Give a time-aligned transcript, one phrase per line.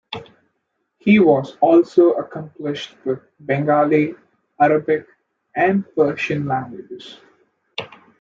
[0.97, 4.15] He was also accomplished with the Bengali,
[4.59, 5.05] Arabic,
[5.55, 7.19] and Persian languages.